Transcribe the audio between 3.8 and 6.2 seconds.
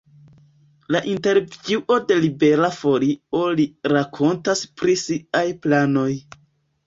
rakontas pri siaj planoj.